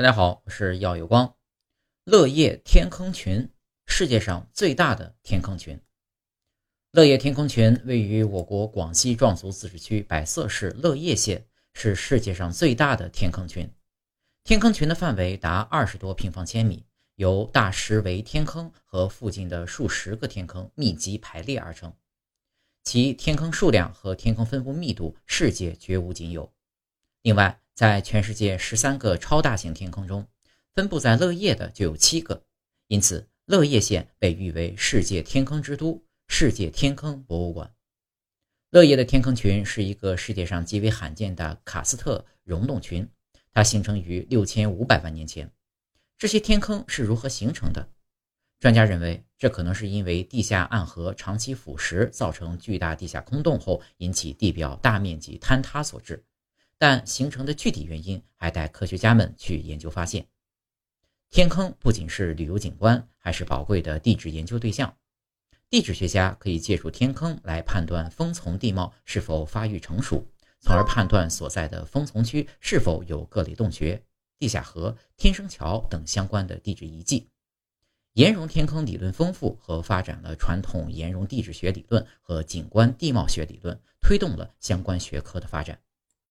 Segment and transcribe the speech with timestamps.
[0.00, 1.36] 大家好，我是耀有光。
[2.04, 3.50] 乐业天坑群，
[3.84, 5.78] 世界上最大的天坑群。
[6.92, 11.44] 乐业天坑群位于我国广西壮族自治区百色市乐业县，
[11.74, 13.70] 是世界上最大的天坑群。
[14.42, 16.86] 天坑群的范围达二十多平方千米，
[17.16, 21.92] 由大石围天坑和附近的数十个天坑密集排列而成，
[22.84, 26.50] 其天坑数量和天坑分布密度世界绝无仅有。
[27.22, 30.26] 另外，在全世界十三个超大型天坑中，
[30.74, 32.42] 分布在乐业的就有七个，
[32.86, 37.70] 因此乐业县被誉为世界天坑之都、世界天坑博物馆。
[38.70, 43.06] 乐业的天坑群是一个世界上极为罕见的喀斯特溶洞群，
[43.52, 45.50] 它形成于六千五百万年前。
[46.16, 47.86] 这些天坑是如何形成的？
[48.60, 56.22] 专家认为，这可能是因为地下暗河长期腐蚀，造成巨大地下空洞后，引起地表大面积坍塌所致。
[56.80, 60.26] 但形成的具体原因还待科学家们去研究发现。
[61.28, 64.96] 天坑不仅是旅游景观，还是宝贵的地质研究对象。
[65.68, 70.26] 地质学家可以借助天坑来判断风丛地貌是否发育成熟，
[70.58, 74.02] 从而判断所在的风丛区是否有各类洞穴、
[74.38, 77.28] 地下河、天生桥等相关的地质遗迹。
[78.14, 85.78] 岩溶天坑理论丰富和发展了传统岩溶地质学理论和景观地貌学理论，推动了相关学科的发展。